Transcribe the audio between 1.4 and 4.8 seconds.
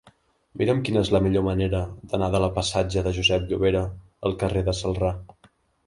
manera d'anar de la passatge de Josep Llovera al carrer